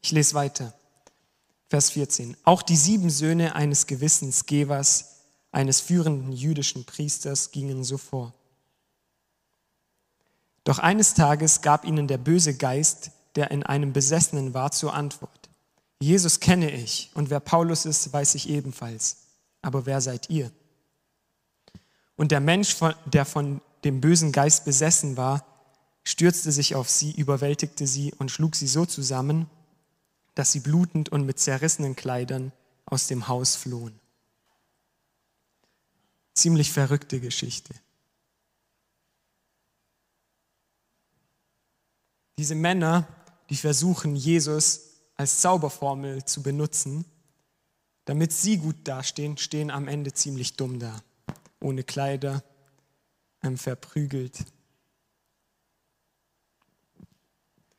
[0.00, 0.72] Ich lese weiter.
[1.68, 2.36] Vers 14.
[2.44, 8.32] Auch die sieben Söhne eines gewissen Skevas, eines führenden jüdischen Priesters, gingen so vor.
[10.62, 15.50] Doch eines Tages gab ihnen der böse Geist, der in einem Besessenen war, zur Antwort.
[16.00, 19.16] Jesus kenne ich und wer Paulus ist, weiß ich ebenfalls.
[19.62, 20.50] Aber wer seid ihr?
[22.16, 25.44] Und der Mensch, der von dem bösen Geist besessen war,
[26.04, 29.48] stürzte sich auf sie, überwältigte sie und schlug sie so zusammen,
[30.34, 32.52] dass sie blutend und mit zerrissenen Kleidern
[32.86, 33.98] aus dem Haus flohen.
[36.34, 37.74] Ziemlich verrückte Geschichte.
[42.36, 43.06] Diese Männer,
[43.48, 44.80] die versuchen, Jesus
[45.16, 47.04] als Zauberformel zu benutzen,
[48.04, 51.02] damit sie gut dastehen, stehen am Ende ziemlich dumm da.
[51.64, 52.44] Ohne Kleider,
[53.42, 54.44] ähm, verprügelt.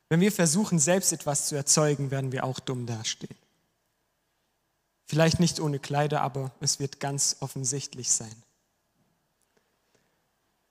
[0.08, 3.36] Wenn wir versuchen, selbst etwas zu erzeugen, werden wir auch dumm dastehen.
[5.04, 8.34] Vielleicht nicht ohne Kleider, aber es wird ganz offensichtlich sein.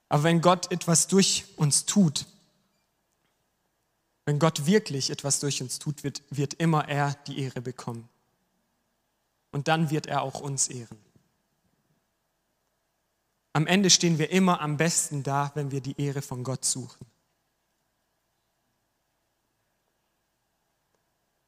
[0.08, 2.26] Aber wenn Gott etwas durch uns tut,
[4.26, 8.08] wenn Gott wirklich etwas durch uns tut, wird, wird immer er die Ehre bekommen.
[9.52, 11.05] Und dann wird er auch uns ehren.
[13.56, 17.06] Am Ende stehen wir immer am besten da, wenn wir die Ehre von Gott suchen.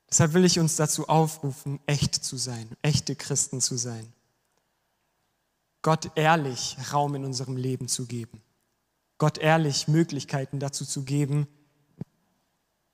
[0.08, 4.10] Deshalb will ich uns dazu aufrufen, echt zu sein, echte Christen zu sein.
[5.82, 8.42] Gott ehrlich Raum in unserem Leben zu geben.
[9.18, 11.46] Gott ehrlich Möglichkeiten dazu zu geben,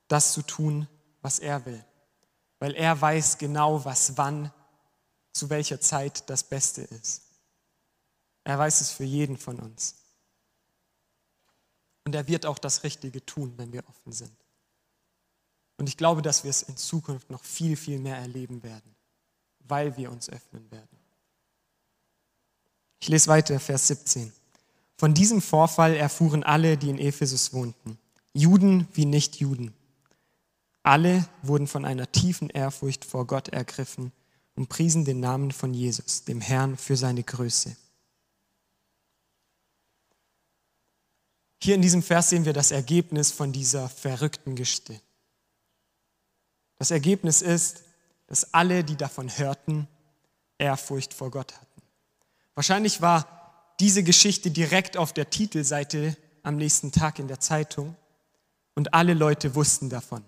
[0.08, 0.88] das zu tun,
[1.22, 1.84] was er will.
[2.58, 4.52] Weil er weiß genau, was wann,
[5.32, 7.23] zu welcher Zeit das Beste ist.
[8.44, 9.96] Er weiß es für jeden von uns.
[12.04, 14.36] Und er wird auch das Richtige tun, wenn wir offen sind.
[15.78, 18.94] Und ich glaube, dass wir es in Zukunft noch viel, viel mehr erleben werden,
[19.60, 20.98] weil wir uns öffnen werden.
[23.00, 24.32] Ich lese weiter, Vers 17.
[24.96, 27.98] Von diesem Vorfall erfuhren alle, die in Ephesus wohnten,
[28.32, 29.74] Juden wie Nichtjuden.
[30.82, 34.12] Alle wurden von einer tiefen Ehrfurcht vor Gott ergriffen
[34.54, 37.76] und priesen den Namen von Jesus, dem Herrn, für seine Größe.
[41.64, 45.00] Hier in diesem Vers sehen wir das Ergebnis von dieser verrückten Geschichte.
[46.76, 47.84] Das Ergebnis ist,
[48.26, 49.88] dass alle, die davon hörten,
[50.58, 51.82] Ehrfurcht vor Gott hatten.
[52.54, 57.96] Wahrscheinlich war diese Geschichte direkt auf der Titelseite am nächsten Tag in der Zeitung
[58.74, 60.22] und alle Leute wussten davon.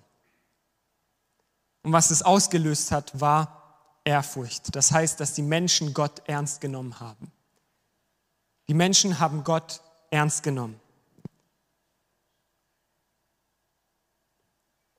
[1.83, 4.75] Und was es ausgelöst hat, war Ehrfurcht.
[4.75, 7.31] Das heißt, dass die Menschen Gott ernst genommen haben.
[8.69, 10.81] Die Menschen haben Gott ernst genommen.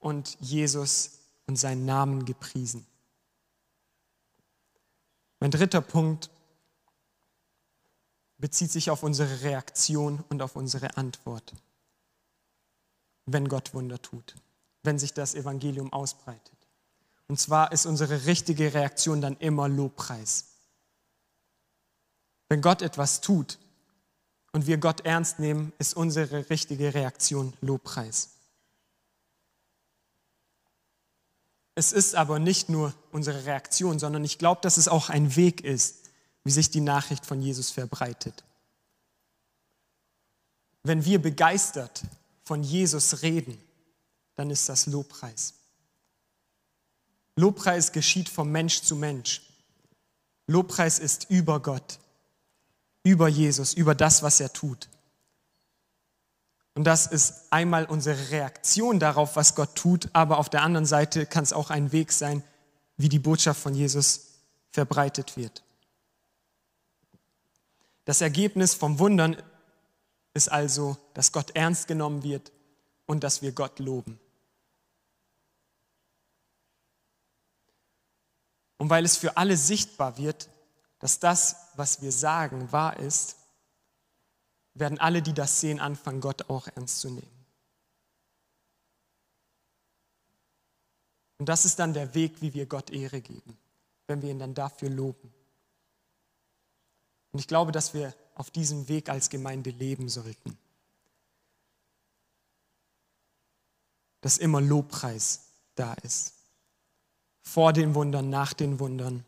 [0.07, 2.85] Und Jesus und seinen Namen gepriesen.
[5.41, 6.29] Mein dritter Punkt
[8.37, 11.53] bezieht sich auf unsere Reaktion und auf unsere Antwort,
[13.25, 14.35] wenn Gott Wunder tut,
[14.83, 16.57] wenn sich das Evangelium ausbreitet.
[17.27, 20.53] Und zwar ist unsere richtige Reaktion dann immer Lobpreis.
[22.47, 23.59] Wenn Gott etwas tut
[24.53, 28.36] und wir Gott ernst nehmen, ist unsere richtige Reaktion Lobpreis.
[31.77, 35.63] Es ist aber nicht nur unsere Reaktion, sondern ich glaube, dass es auch ein Weg
[35.63, 36.09] ist,
[36.43, 38.43] wie sich die Nachricht von Jesus verbreitet.
[40.81, 42.01] Wenn wir begeistert
[42.43, 43.61] von Jesus reden,
[44.33, 45.53] dann ist das Lobpreis.
[47.35, 49.43] Lobpreis geschieht vom Mensch zu Mensch.
[50.47, 51.99] Lobpreis ist über Gott,
[53.03, 54.89] über Jesus, über das, was er tut.
[56.77, 61.25] Und das ist einmal unsere Reaktion darauf, was Gott tut, aber auf der anderen Seite
[61.25, 62.43] kann es auch ein Weg sein,
[62.97, 65.63] wie die Botschaft von Jesus verbreitet wird.
[68.05, 69.41] Das Ergebnis vom Wundern
[70.35, 72.51] ist also, dass Gott ernst genommen wird
[73.07, 74.19] und dass wir Gott loben.
[78.77, 80.47] Und weil es für alle sichtbar wird,
[80.99, 83.36] dass das, was wir sagen, wahr ist,
[84.79, 87.37] werden alle, die das sehen, anfangen, Gott auch ernst zu nehmen.
[91.39, 93.57] Und das ist dann der Weg, wie wir Gott Ehre geben,
[94.07, 95.33] wenn wir ihn dann dafür loben.
[97.31, 100.57] Und ich glaube, dass wir auf diesem Weg als Gemeinde leben sollten.
[104.21, 105.41] Dass immer Lobpreis
[105.75, 106.33] da ist.
[107.41, 109.23] Vor den Wundern, nach den Wundern.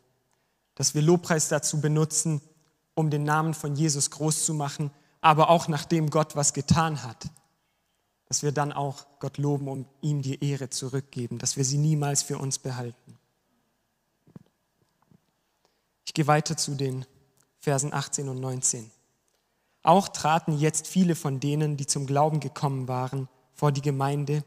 [0.74, 2.40] Dass wir Lobpreis dazu benutzen,
[2.94, 4.90] um den Namen von Jesus groß zu machen,
[5.20, 7.28] aber auch nachdem Gott was getan hat.
[8.26, 12.22] Dass wir dann auch Gott loben und ihm die Ehre zurückgeben, dass wir sie niemals
[12.22, 13.18] für uns behalten.
[16.04, 17.04] Ich gehe weiter zu den
[17.58, 18.90] Versen 18 und 19.
[19.82, 24.44] Auch traten jetzt viele von denen, die zum Glauben gekommen waren, vor die Gemeinde,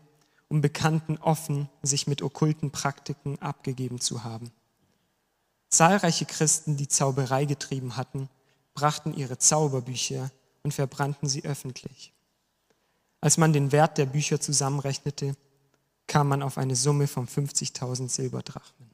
[0.48, 4.52] um Bekannten offen sich mit okkulten Praktiken abgegeben zu haben.
[5.70, 8.30] Zahlreiche Christen, die Zauberei getrieben hatten,
[8.76, 10.30] brachten ihre Zauberbücher
[10.64, 12.14] und verbrannten sie öffentlich.
[13.22, 15.36] Als man den Wert der Bücher zusammenrechnete,
[16.08, 18.90] kam man auf eine Summe von 50.000 Silberdrachmen.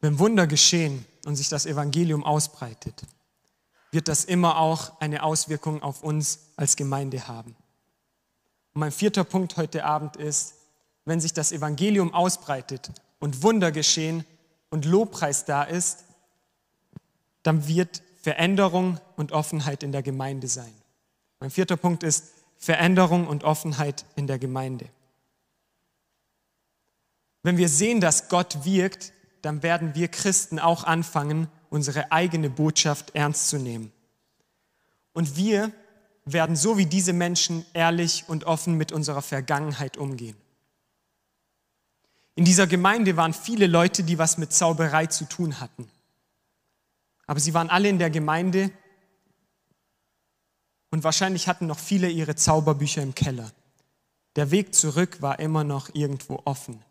[0.00, 3.02] Wenn Wunder geschehen und sich das Evangelium ausbreitet,
[3.90, 7.56] wird das immer auch eine Auswirkung auf uns als Gemeinde haben.
[8.74, 10.54] Und mein vierter Punkt heute Abend ist,
[11.06, 14.24] wenn sich das Evangelium ausbreitet und Wunder geschehen
[14.68, 16.04] und Lobpreis da ist,
[17.46, 20.72] dann wird Veränderung und Offenheit in der Gemeinde sein.
[21.38, 24.88] Mein vierter Punkt ist Veränderung und Offenheit in der Gemeinde.
[27.42, 33.14] Wenn wir sehen, dass Gott wirkt, dann werden wir Christen auch anfangen, unsere eigene Botschaft
[33.14, 33.92] ernst zu nehmen.
[35.12, 35.70] Und wir
[36.24, 40.36] werden so wie diese Menschen ehrlich und offen mit unserer Vergangenheit umgehen.
[42.34, 45.88] In dieser Gemeinde waren viele Leute, die was mit Zauberei zu tun hatten.
[47.26, 48.70] Aber sie waren alle in der Gemeinde
[50.90, 53.52] und wahrscheinlich hatten noch viele ihre Zauberbücher im Keller.
[54.36, 56.82] Der Weg zurück war immer noch irgendwo offen.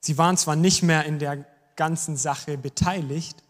[0.00, 1.44] Sie waren zwar nicht mehr in der
[1.76, 3.42] ganzen Sache beteiligt,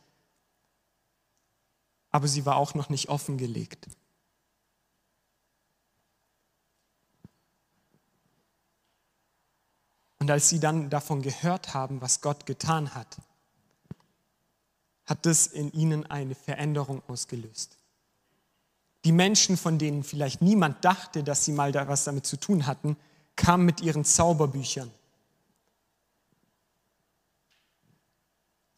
[2.11, 3.89] aber sie war auch noch nicht offengelegt.
[10.19, 13.17] Und als sie dann davon gehört haben, was Gott getan hat,
[15.09, 17.77] hat das in ihnen eine Veränderung ausgelöst.
[19.05, 22.67] Die Menschen, von denen vielleicht niemand dachte, dass sie mal da was damit zu tun
[22.67, 22.97] hatten,
[23.37, 24.91] kamen mit ihren Zauberbüchern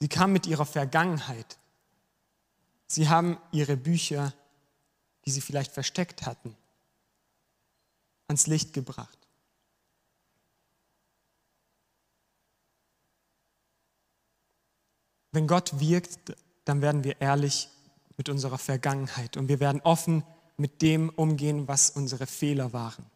[0.01, 1.59] Sie kam mit ihrer Vergangenheit.
[2.87, 4.35] Sie haben ihre Bücher,
[5.24, 6.57] die sie vielleicht versteckt hatten,
[8.26, 9.18] ans Licht gebracht.
[15.33, 17.68] Wenn Gott wirkt, dann werden wir ehrlich
[18.16, 20.24] mit unserer Vergangenheit und wir werden offen
[20.57, 23.07] mit dem umgehen, was unsere Fehler waren.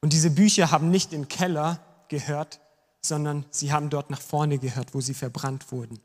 [0.00, 2.60] Und diese Bücher haben nicht im Keller gehört,
[3.00, 5.98] sondern sie haben dort nach vorne gehört, wo sie verbrannt wurden.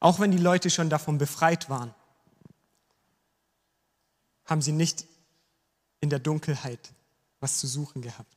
[0.00, 1.94] Auch wenn die Leute schon davon befreit waren,
[4.44, 5.06] haben sie nicht
[6.00, 6.92] in der Dunkelheit
[7.40, 8.36] was zu suchen gehabt.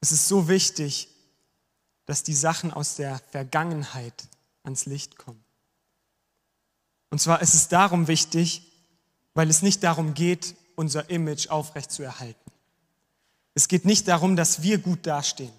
[0.00, 1.08] Es ist so wichtig,
[2.06, 4.28] dass die Sachen aus der Vergangenheit
[4.62, 5.42] ans Licht kommen.
[7.10, 8.62] Und zwar ist es darum wichtig,
[9.34, 12.52] weil es nicht darum geht, unser Image aufrechtzuerhalten.
[13.54, 15.52] Es geht nicht darum, dass wir gut dastehen.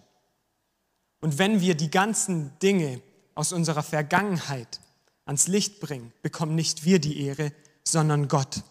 [1.21, 3.01] Und wenn wir die ganzen Dinge
[3.35, 4.79] aus unserer Vergangenheit
[5.25, 7.51] ans Licht bringen, bekommen nicht wir die Ehre,
[7.83, 8.63] sondern Gott.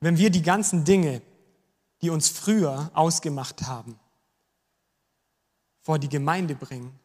[0.00, 1.22] Wenn wir die ganzen Dinge,
[2.02, 3.98] die uns früher ausgemacht haben,
[5.82, 6.98] vor die Gemeinde bringen,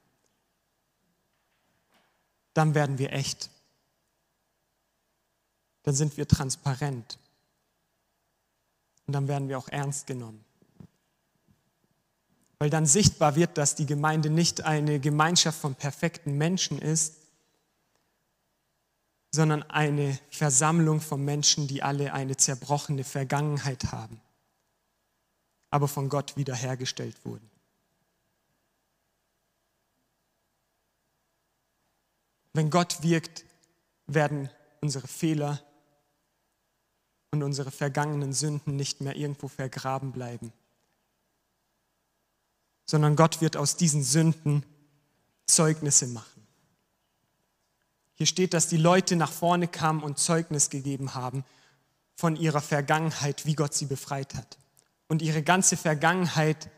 [2.54, 3.50] dann werden wir echt.
[5.84, 7.20] Dann sind wir transparent.
[9.06, 10.44] Und dann werden wir auch ernst genommen.
[12.58, 17.16] Weil dann sichtbar wird, dass die Gemeinde nicht eine Gemeinschaft von perfekten Menschen ist,
[19.32, 24.22] sondern eine Versammlung von Menschen, die alle eine zerbrochene Vergangenheit haben,
[25.70, 27.50] aber von Gott wiederhergestellt wurden.
[32.54, 33.44] Wenn Gott wirkt,
[34.08, 34.50] werden
[34.82, 35.62] unsere Fehler
[37.32, 40.54] und unsere vergangenen Sünden nicht mehr irgendwo vergraben bleiben,
[42.86, 44.64] sondern Gott wird aus diesen Sünden
[45.46, 46.48] Zeugnisse machen.
[48.14, 51.44] Hier steht, dass die Leute nach vorne kamen und Zeugnis gegeben haben
[52.16, 54.58] von ihrer Vergangenheit, wie Gott sie befreit hat.
[55.08, 56.70] Und ihre ganze Vergangenheit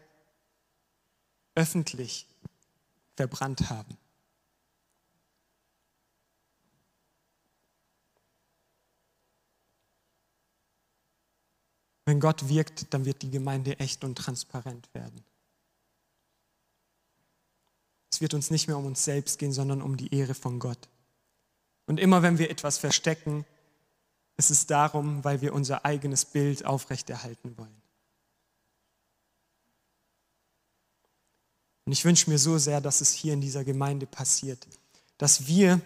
[1.55, 2.27] öffentlich
[3.15, 3.97] verbrannt haben.
[12.05, 15.25] Wenn Gott wirkt, dann wird die Gemeinde echt und transparent werden.
[18.09, 20.87] Es wird uns nicht mehr um uns selbst gehen, sondern um die Ehre von Gott.
[21.85, 23.45] Und immer wenn wir etwas verstecken,
[24.37, 27.81] ist es darum, weil wir unser eigenes Bild aufrechterhalten wollen.
[31.87, 34.67] Und ich wünsche mir so sehr, dass es hier in dieser Gemeinde passiert,
[35.17, 35.79] dass wir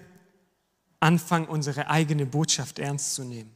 [1.00, 3.56] anfangen, unsere eigene Botschaft ernst zu nehmen.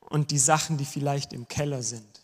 [0.00, 2.20] Und die Sachen, die vielleicht im Keller sind,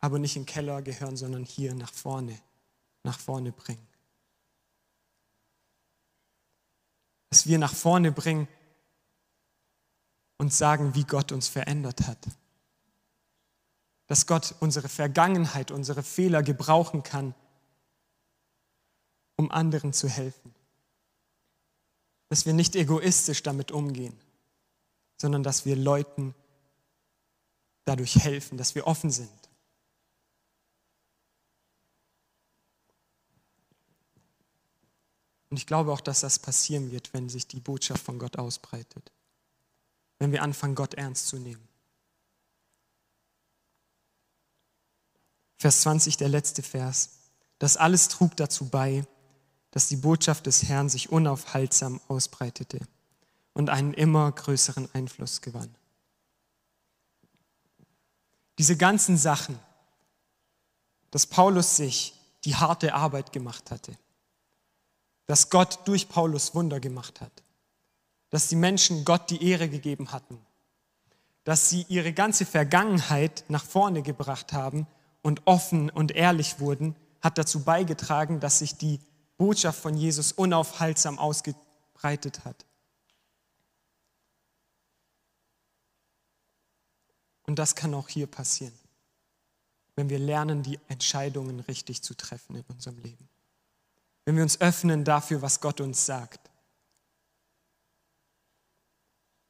[0.00, 2.40] aber nicht im Keller gehören, sondern hier nach vorne,
[3.02, 3.86] nach vorne bringen.
[7.28, 8.48] Dass wir nach vorne bringen
[10.38, 12.26] und sagen, wie Gott uns verändert hat
[14.08, 17.34] dass Gott unsere Vergangenheit, unsere Fehler gebrauchen kann,
[19.36, 20.54] um anderen zu helfen.
[22.30, 24.18] Dass wir nicht egoistisch damit umgehen,
[25.18, 26.34] sondern dass wir Leuten
[27.84, 29.30] dadurch helfen, dass wir offen sind.
[35.50, 39.12] Und ich glaube auch, dass das passieren wird, wenn sich die Botschaft von Gott ausbreitet.
[40.18, 41.67] Wenn wir anfangen, Gott ernst zu nehmen.
[45.58, 47.10] Vers 20, der letzte Vers.
[47.58, 49.04] Das alles trug dazu bei,
[49.72, 52.80] dass die Botschaft des Herrn sich unaufhaltsam ausbreitete
[53.54, 55.74] und einen immer größeren Einfluss gewann.
[58.58, 59.58] Diese ganzen Sachen,
[61.10, 63.96] dass Paulus sich die harte Arbeit gemacht hatte,
[65.26, 67.42] dass Gott durch Paulus Wunder gemacht hat,
[68.30, 70.38] dass die Menschen Gott die Ehre gegeben hatten,
[71.44, 74.86] dass sie ihre ganze Vergangenheit nach vorne gebracht haben
[75.22, 79.00] und offen und ehrlich wurden, hat dazu beigetragen, dass sich die
[79.36, 82.64] Botschaft von Jesus unaufhaltsam ausgebreitet hat.
[87.44, 88.74] Und das kann auch hier passieren,
[89.96, 93.28] wenn wir lernen, die Entscheidungen richtig zu treffen in unserem Leben.
[94.26, 96.50] Wenn wir uns öffnen dafür, was Gott uns sagt.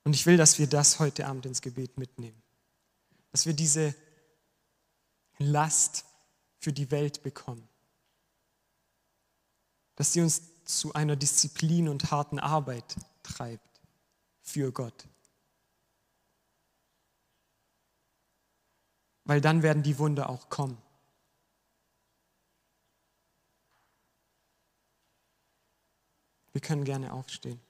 [0.05, 2.41] Und ich will, dass wir das heute Abend ins Gebet mitnehmen.
[3.33, 3.95] Dass wir diese
[5.39, 6.05] Last
[6.59, 7.68] für die Welt bekommen.
[9.95, 13.80] Dass sie uns zu einer Disziplin und harten Arbeit treibt
[14.43, 15.09] für Gott.
[19.24, 20.80] Weil dann werden die Wunder auch kommen.
[26.53, 27.61] Wir können gerne aufstehen.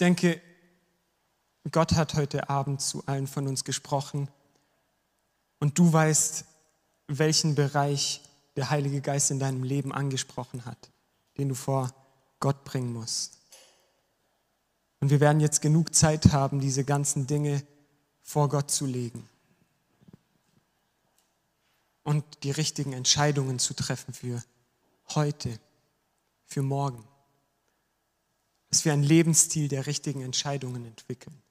[0.00, 0.40] Denke,
[1.70, 4.28] Gott hat heute Abend zu allen von uns gesprochen
[5.58, 6.44] und du weißt,
[7.06, 8.22] welchen Bereich
[8.56, 10.90] der Heilige Geist in deinem Leben angesprochen hat,
[11.36, 11.92] den du vor
[12.40, 13.38] Gott bringen musst.
[15.00, 17.62] Und wir werden jetzt genug Zeit haben, diese ganzen Dinge
[18.22, 19.28] vor Gott zu legen
[22.04, 24.42] und die richtigen Entscheidungen zu treffen für
[25.14, 25.58] heute,
[26.46, 27.04] für morgen
[28.70, 31.42] dass wir einen Lebensstil der richtigen Entscheidungen entwickeln.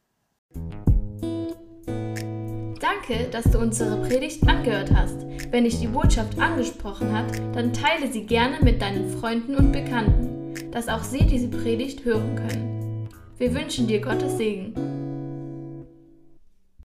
[2.79, 5.25] Danke, dass du unsere Predigt angehört hast.
[5.51, 10.71] Wenn dich die Botschaft angesprochen hat, dann teile sie gerne mit deinen Freunden und Bekannten,
[10.71, 13.09] dass auch sie diese Predigt hören können.
[13.37, 14.98] Wir wünschen dir Gottes Segen.